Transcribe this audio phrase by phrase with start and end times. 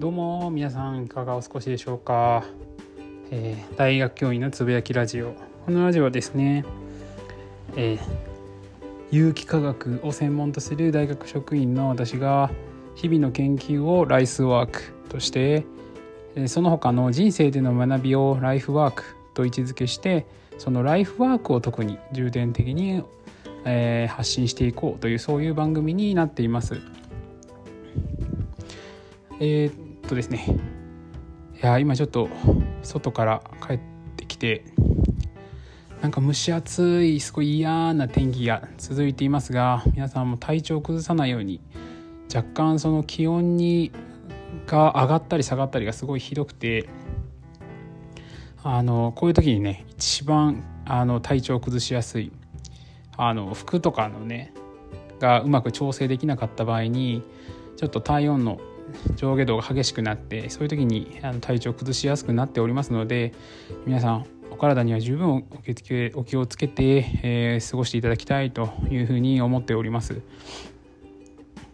[0.00, 2.44] どうも皆さんいかがお過ごしでしょうか、
[3.32, 5.32] えー、大学教員のつぶやきラジオ
[5.66, 6.64] このラジオはですね、
[7.74, 8.00] えー、
[9.10, 12.52] 有機化学を専門とする大学職員の私が
[12.94, 15.64] 日々の研究をライスワークとして、
[16.36, 19.02] えー、その他の人生での学びをライフワーク
[19.34, 20.26] と位置づけして
[20.58, 23.02] そのライフワークを特に重点的に、
[23.64, 26.80] えー、発信していこうというそういう番組になっています。
[29.40, 30.44] えー、とですね。
[31.62, 32.28] いや今ちょっと
[32.82, 33.80] 外から帰っ
[34.16, 34.64] てきて
[36.00, 41.60] なんか蒸し暑いすごい嫌な天気が続いていますが皆さんも体調を崩さないように
[42.32, 43.90] 若干その気温に
[44.66, 46.88] が上がったり下がったりがすごいひどくて
[48.62, 52.30] あのこういう時にね一番あの体調を崩しやすい
[53.16, 54.54] あの服とかのね
[55.18, 57.24] がうまく調整できなかった場合に
[57.76, 58.60] ちょっと体温の
[59.16, 63.32] 上下動が激しくなってそういう時にあの体調を崩しやすくなっておりますので
[63.86, 65.44] 皆さんお体には十分
[66.14, 70.22] お気をつけて、えー、過ごしていただきたいというふうに思っております。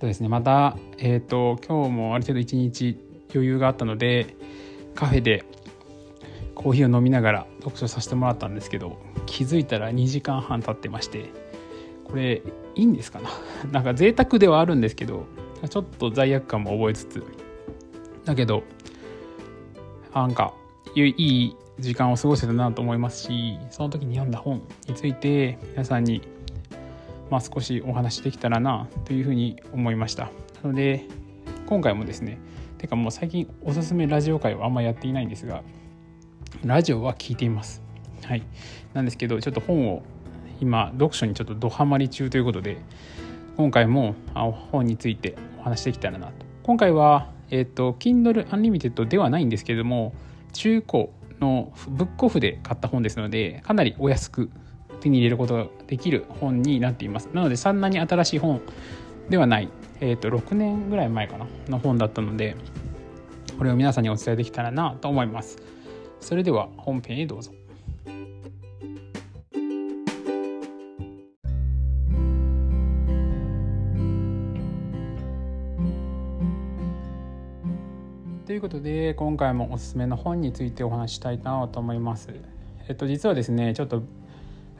[0.05, 2.98] とですね、また、えーと、今日もある程度一日
[3.33, 4.37] 余裕があったので
[4.95, 5.45] カフェで
[6.55, 11.31] コーヒーを飲みながら読書させてもらったんですけど気づいたら2時間半経ってまして
[12.05, 12.42] これ
[12.75, 13.31] いいんですかな？
[13.73, 15.27] なんか贅沢ではあるんですけど
[15.69, 17.23] ちょっと罪悪感も覚えつつ。
[18.25, 18.62] だけど
[20.15, 20.55] なんか
[20.95, 26.23] いい時間を過ごせたなと思いますしその時に読んだ本について皆さんに
[27.31, 30.31] まあ少しお話できたらなというふうに思いました。
[30.62, 31.07] なので
[31.67, 32.39] 今回もですね
[32.79, 35.62] てかもう最近おすすめラジオ会はあんまやっていないんですが
[36.65, 37.83] ラジオは聞いています。
[38.25, 38.42] はい。
[38.92, 40.03] なんですけどちょっと本を
[40.61, 42.79] 今読書にちょっとドハマり中ということで
[43.57, 44.15] 今回も
[44.70, 46.33] 本についてお話できたらなと。
[46.62, 50.15] 今回は、えっ、ー、と Kindle Unlimited ではないんですけれども
[50.53, 51.09] 中古
[51.41, 54.51] のブックオフで買った本ですのでかなりお安く
[55.01, 57.29] 手に入れることができる本になっています。
[57.33, 58.61] なのでそんなに新しい本
[59.30, 59.70] ではない、
[60.01, 62.57] えー、と6年ぐらい前かなの本だったので
[63.57, 65.58] これを皆さんにお伝えできたらなと思います。
[66.20, 67.52] それでは本編へどうぞ。
[78.64, 82.30] ことで今回もおすすめの本についてお話したいなと思います。
[82.89, 84.02] えっと実はですねちょっと、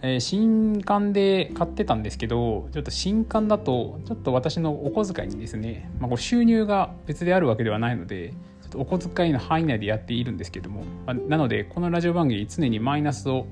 [0.00, 8.31] えー、新刊で買ってたんですけどちょっと新刊だとちょっと私のお小遣いにですね、まあ、こ収入が別であるわけではないので
[8.62, 13.47] ちょっとお小遣いの範囲内でやっているんですけども、まあ、なのでこのラジオ番組常にマイナスを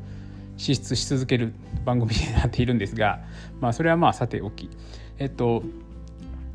[0.56, 1.52] 支出し続ける
[1.84, 3.22] 番組になっているんですが、
[3.60, 4.70] まあ、それはまあさておき
[5.18, 5.62] えっと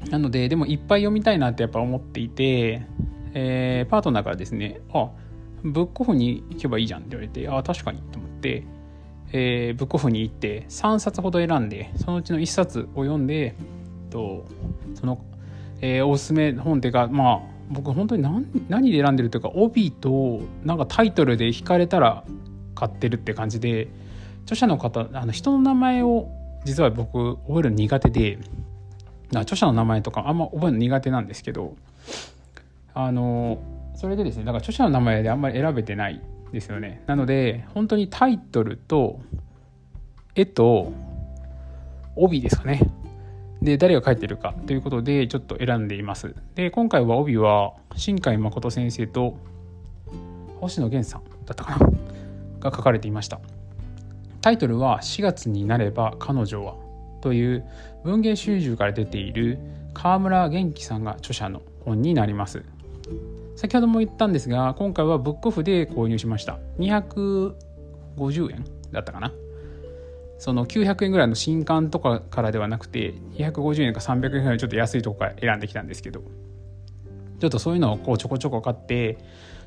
[0.09, 2.81] なのででもいっぱい読みたいなってやっぱ思っていて
[3.39, 5.11] えー、パートナーからですね、あ、
[5.63, 8.65] ブックオフに行けばいいじゃんって言われて、あ、確かにと思って、
[9.31, 13.55] えー、ブックオフに行って3冊ほど選んで、そのうちの1冊を読んで、
[14.09, 14.45] と
[14.95, 15.23] その、
[15.81, 17.39] えー、おすすめ本っていうか、まあ、
[17.69, 22.23] 僕本当に何何で選んでるというか、帯となんかタイトルで引かれたら
[22.73, 23.87] 買ってるって感じで、
[24.45, 26.27] 著者の方、あの人の名前を
[26.65, 28.39] 実は僕覚えるの苦手で、
[29.31, 31.75] 著者の名前とかあんま覚えるの苦手なんですけど、
[32.99, 33.59] あの
[33.93, 36.19] それでですねだから著者の名前であんまり選べてない
[36.51, 37.03] ですよね。
[37.05, 39.19] なので本当にタイトルと
[40.33, 40.91] 絵と
[42.15, 42.89] 帯ですかね。
[43.61, 46.33] で誰が書いてるかということでちょっと選んでいます。
[46.55, 49.37] で今回は帯は新海誠先生と
[50.59, 51.91] 星野源さんだったかな？
[52.59, 53.39] が書かれていました。
[54.41, 56.73] タイトルは「4月になれば彼女は」
[57.21, 57.63] という
[58.03, 59.59] 文芸集中から出ている
[59.93, 62.63] 川村元気さんが著者の本になります。
[63.55, 66.59] 先ほども言ったんですが今回はブックオフで購入しました。
[66.79, 69.33] 250円だったかな。
[70.39, 76.21] その900円ぐらいの新刊とかからではなくて250円か300円ぐらいちょっと安いとこから選んできたんですけど。
[77.39, 79.17] ちょっとそういうのをこうちょこちょこ買って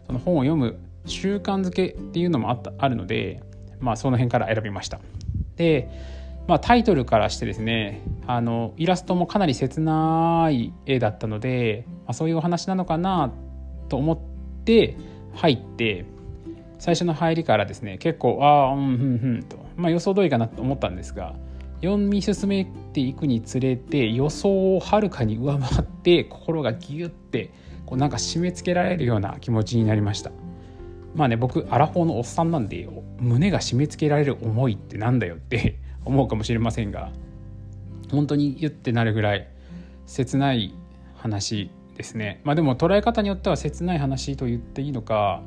[0.07, 3.43] その本を読む習慣づけっていうのもあったあるので
[3.79, 5.01] まあその辺から選びました。
[5.57, 5.89] で
[6.47, 13.33] まあ、タイトルからしてですねあのイラストもかなり切ない絵だったので、まあ、そういうお話なのかな
[13.89, 14.19] と思っ
[14.65, 14.97] て
[15.35, 16.07] 入って
[16.79, 21.37] 最初の入りからですね結構ああうんふんふんと、まあ、予想通りかなと思ったんですが
[21.83, 27.53] 読み進めていくにつれて予想をはるかに上回って心がギュッて
[27.87, 30.31] こうなんか締め付けられるような気持ちになりました。
[31.15, 32.89] まあね僕アラフォーのおっさんなんで
[33.19, 37.11] 胸が締め付けられる思いってなんだよって思うかもしれませんが
[38.11, 39.49] 本当に言ってなるぐらい
[40.06, 40.75] 切ない
[41.17, 42.41] 話ですね。
[42.44, 45.43] まあでも捉え方によっては切ない話と言っていいのか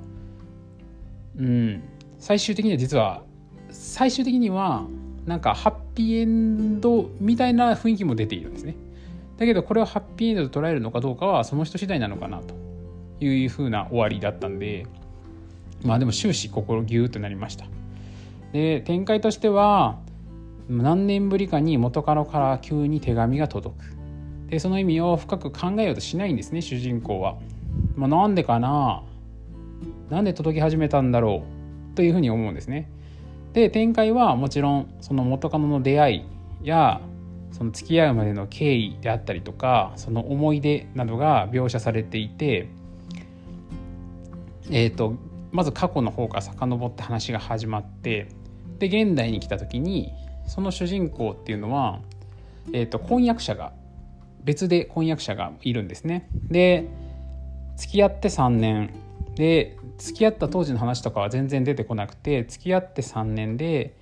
[1.38, 1.84] うん。
[2.20, 3.24] 最終的には実は
[3.70, 4.86] 最終的には
[5.26, 8.76] なんかハッピーエンドみたいな雰囲気も出ているんですね。
[9.38, 12.56] だけどこれをハッピーエンドと捉えるのかどうかはその人次第なのかなと
[13.20, 14.86] いうふうな終わりだったんで
[15.84, 17.66] まあでも終始心ギューとなりました。
[18.52, 19.98] で展開としては
[20.70, 23.98] 何年ぶりかに元カノから急に手紙が届く。
[24.48, 27.38] でその意味を深く考えようとしないんですね主人公は、
[27.96, 29.04] まあ、なんでかな？
[30.10, 31.44] なんで届き始めたんだろ
[31.94, 32.90] うというふうに思うんですね。
[33.54, 36.26] で展開はもちろんその元カノの出会
[36.64, 37.02] いや
[37.52, 42.68] その付き合うまでの経緯であったりとかその思い出などが描写されていて
[44.72, 45.16] えーと、
[45.52, 48.30] まず過去の方から遡って話が始まって
[48.80, 50.14] で現代に来た時に
[50.48, 52.00] その主人公っていうのは、
[52.74, 53.74] えーと、婚約者が
[54.44, 56.28] 別で婚約者がいるんですね。
[56.50, 56.88] で
[57.78, 58.90] 付き合って3年。
[59.36, 63.94] で付き合った当時の話とかは全然出てこなくて付き合って3年で、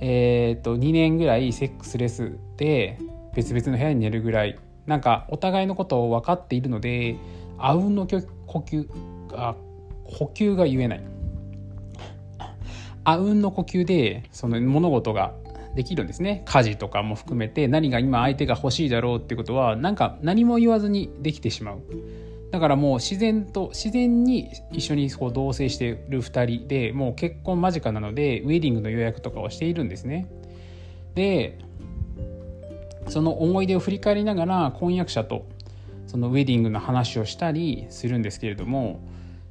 [0.00, 2.98] えーと、と2年ぐらいセックスレスで
[3.34, 4.58] 別々の部屋に寝るぐらい。
[4.86, 7.16] なんかお互いのことを分かっているので
[7.56, 8.86] あうんの呼吸
[9.32, 9.54] あ
[10.04, 11.00] 呼吸が言えない。
[13.04, 15.34] あうんの呼吸でその物事が
[15.74, 16.42] できるんですね。
[16.46, 21.82] 家事とかも含めて何が今相手が欲しいだろうってことはなんか何も言わずにできてしまう。
[22.50, 30.28] だからもう自然と自然に一緒にこう同棲している2人でもう結婚間近なのでウェディングの予約とかをしているんですね。
[31.14, 31.58] で
[33.08, 35.46] その思い出を振り返りながら婚約者と
[36.06, 39.00] そのウェディングの話をしたりするんですけれども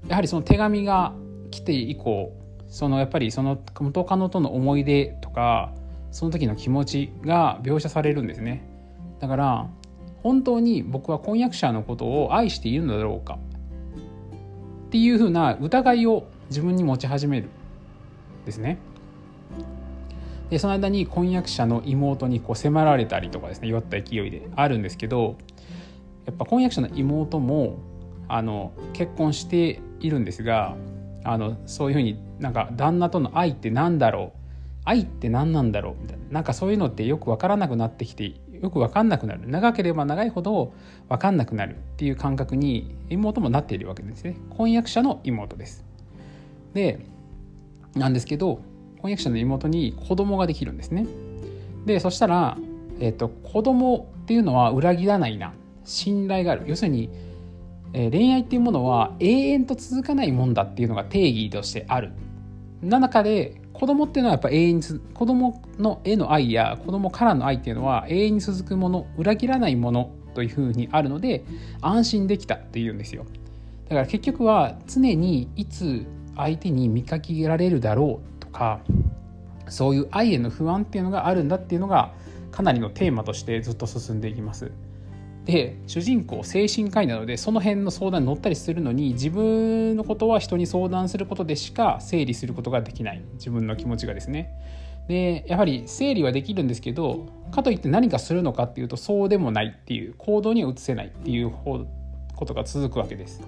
[0.07, 1.13] やはりその手紙が
[1.51, 2.33] 来て以降
[2.69, 5.73] そのやっぱりその元カノとの思い出とか
[6.13, 8.63] その時の気持ちが描写されるんですね。
[9.19, 9.67] だから
[10.21, 13.39] 本当に僕は婚約者のことを愛しているのだろうか。
[14.87, 17.49] っていうふうな疑いを自分に持ち始める
[18.45, 18.77] ですね。
[20.51, 25.37] でその間に婚約者の妹にこう迫られたりとかですね酔った勢いであるんですけど
[26.27, 27.79] やっぱ婚約者の妹も
[28.27, 30.75] あの結婚しているんですが
[31.23, 34.42] あのそういうふうになんか旦那との愛って何だろう
[34.85, 35.95] 愛って何なんだろう？
[36.01, 36.23] みたいな。
[36.29, 39.47] なんかそういうのってよく分からなくなってきてよく分かんなくなる。
[39.47, 40.73] 長ければ長いほど
[41.09, 44.35] 分かんなくなるっていう感覚に妹もなっているわけですね。
[44.49, 45.85] 婚約者の妹です。
[46.73, 47.05] で
[47.95, 48.61] なんですけど
[49.01, 51.05] 婚約者の妹に子供ができるんですね。
[51.85, 52.57] でそしたら、
[52.99, 55.53] えーと、子供っていうのは裏切らないな。
[55.83, 56.63] 信頼がある。
[56.67, 57.09] 要するに
[57.91, 62.13] え恋愛っていうものは永遠と続かないもんだっていうのが定義としてある。
[62.81, 64.83] な中で子供っていうのはやっぱ永遠に
[65.13, 71.43] 子供の絵の愛や子供からの愛っていうのは永遠に続くもの裏切らないものというふうにあるので
[71.81, 73.25] 安心できたっていうんですよ
[73.89, 76.05] だから結局は常にいつ
[76.35, 78.79] 相手に見かけられるだろうとか
[79.69, 82.13] そういう愛への不安っていうのがあるんだっていうのが
[82.51, 84.71] かなりのテーマとしてずっと進んでいきます。
[85.45, 93.21] で主人公精神科医なのでその辺の相談に乗ったりするのに自分のことは人に相談することでしか整理することができない。
[93.33, 94.51] 自分の気持ちがですね。
[95.07, 101.85] でやはり整理はできるんですけどかといって何かするのかっていうとそうでもないっていう行動には移せないっていうこ
[102.45, 103.41] とが続くわけです。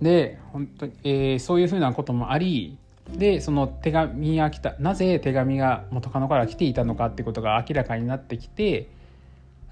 [0.00, 2.78] で本当に、えー、そういうふうなこともあり
[3.14, 4.74] でその手紙が来た。
[4.78, 8.88] なぜ手紙が元カノから来ていたのかっていうことが明らかになってきて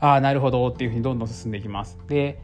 [0.00, 1.98] ああなるほどっていうふうにどんどん進んでいきます。
[2.08, 2.40] で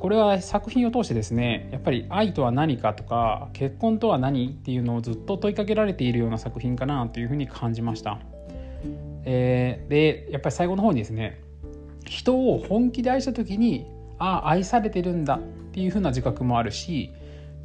[0.00, 8.18] これは作品を通してですねやっぱり愛とは何かとか結婚とは何っていうのをずっと問いかけられているような作品かなというふうに感じました。
[9.24, 11.42] えー、でやっぱり最後の方にですね
[12.06, 13.86] 人を本気で愛した時に
[14.18, 15.40] ああ愛されてるんだっ
[15.72, 17.12] ていうふうな自覚もあるし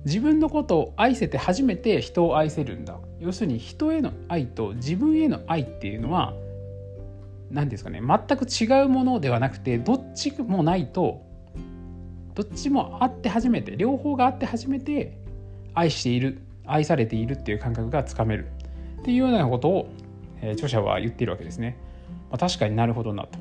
[0.03, 6.33] 自分のことを愛せて初めて人を愛せるんだ要するに人への愛と自分への愛っていうのは
[7.51, 11.25] 何ですかね全く違うものではなくてどっちもないと
[12.33, 15.17] どっちもあって初めて両方があって初めて
[15.73, 18.47] 愛している愛されているっていう感覚がつかめる
[19.01, 19.89] っていうようなことを、
[20.41, 21.77] えー、著者は言っているわけですね。
[22.29, 23.39] まあ、確かになるほどなと。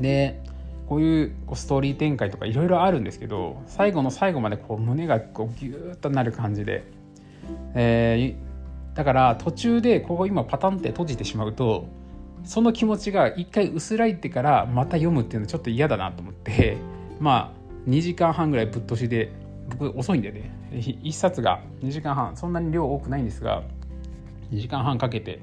[0.00, 0.42] で
[0.88, 6.82] こういうこうストーリー展開とかいろいろあるんですけど最後の最後までこう胸がこうギューッとなる感じで、
[7.74, 11.86] えー、だから途中でここ今パタンって閉じてしまうと
[12.44, 16.76] その気持ちが一回薄らいでからまた読むっていうのはちょっと嫌だなと思って
[17.20, 19.32] まあ2時間半ぐらいぶっ通しで
[19.78, 20.50] 僕遅いんでね。
[20.70, 22.36] 1冊が2時間半。
[22.36, 23.62] そんなに量多くないんですが
[24.52, 25.40] 2時間半かけて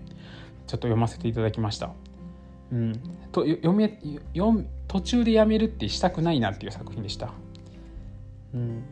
[0.68, 1.92] ちょっと読ませていただきました。
[2.72, 2.94] うん、
[3.32, 3.98] と読め
[4.36, 7.32] 読途中でやめるってしたくないなっていう作品でした。
[8.54, 8.84] うん、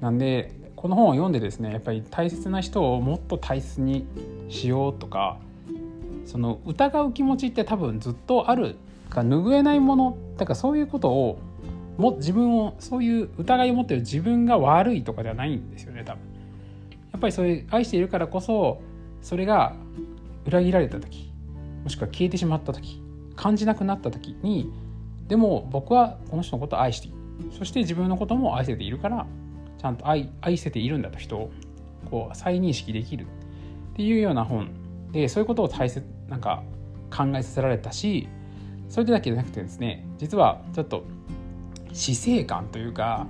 [0.00, 4.06] なんでこの本を読んでですねやっぱり大切な人をもっと大切に
[4.48, 5.38] しようとか
[6.30, 8.76] その疑う気持ちって多分ずっとある
[9.08, 11.38] か拭えないものだからそういうことを
[11.98, 16.20] も自分をそういう疑いを持ってる自分が悪いとかではないんですよね多分。
[17.10, 18.80] やっぱりそういう愛しているからこそ
[19.22, 19.74] それが
[20.46, 21.32] 裏切られた時
[21.82, 23.02] もしくは消えてしまった時
[23.34, 24.72] 感じなくなった時に
[25.26, 27.16] でも僕はこの人のことを愛している
[27.58, 29.26] そして自分のことも愛せているから
[29.78, 31.50] ちゃんと愛愛せているんだと人を
[32.08, 34.70] こう再認識できるっていうような本
[35.12, 36.62] でそういうことを大切なんか
[37.10, 38.28] 考えさせられたし
[38.88, 41.04] それだけじゃなくてですね実はちょっと
[41.92, 43.26] 死生観というか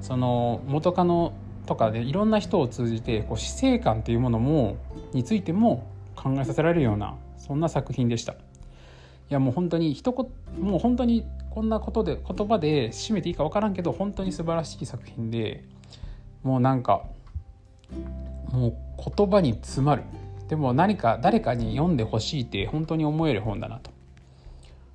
[0.00, 1.32] その元カノ
[1.66, 4.76] とかでいろんな人を通じてこう死生観というものも
[5.12, 8.32] についても考えさせられるようなそんな作品でした。
[8.32, 8.36] い
[9.28, 15.64] やもう本当に一言もう本当にこんなことで言葉で締めていいか分からんけど本当に素晴らしい作品で
[16.42, 17.04] もうなんか
[18.50, 18.74] もう
[19.16, 20.02] 言葉に詰まる
[20.50, 23.92] でも何か誰かに読んでほしいって本当に思える本だなと。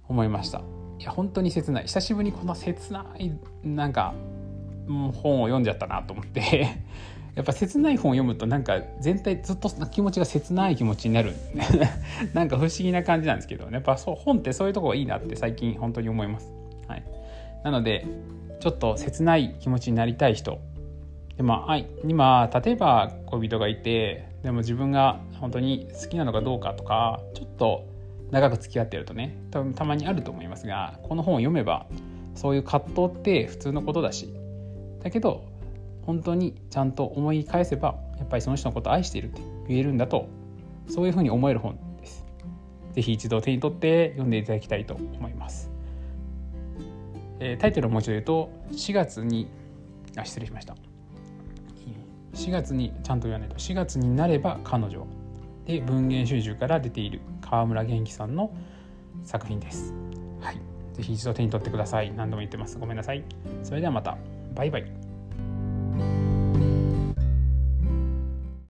[0.09, 0.61] 思いました。
[0.99, 1.83] いや本当に切ない。
[1.85, 3.31] 久しぶりにこの切ない
[3.63, 4.13] なんか
[4.87, 6.67] 本を読んじゃったなと思って。
[7.35, 11.33] やっぱ切ない本を読むとなんか全体ずっと気持ちが切ない気持ちになる。
[12.33, 16.51] なんか不思議な感じなんですけどやっぱそう本ってそういうとこがいいなって最近本当に思います、
[16.87, 17.03] はい、
[17.63, 18.05] なので
[18.59, 20.59] ちょっと切ない気持ちになりたい人
[21.37, 21.67] でも
[22.05, 27.85] 今例えば恋人がいてでも自分が本当に好きなのかどうかとかちょっと
[28.31, 31.87] 長く付き合ってるとね多分たまにあると思いますがこの本を読めば
[32.35, 34.33] そういう葛藤って普通のことだし
[35.03, 35.45] だけど
[36.05, 40.27] 本当にちゃんと思い返せばやっぱりその人のことを愛しているって言えるんだと
[40.87, 42.25] そういうふうに思える本です。
[42.93, 45.71] 是非一度手に取って読んでいただきたいと思います。
[47.39, 49.47] えー、タイトルをもう一度言うと4月に
[50.17, 50.75] あ失礼しました
[52.35, 55.07] 4月にちゃんと言わないと4月になれば彼女
[55.65, 58.51] で文言集中から出ている川村元気さんの
[59.23, 59.93] 作品です。
[60.39, 60.61] はい、
[60.93, 62.13] ぜひ一度手に取ってください。
[62.13, 62.77] 何度も言ってます。
[62.77, 63.23] ごめんなさい。
[63.63, 64.17] それではまた。
[64.53, 65.04] バイバイ。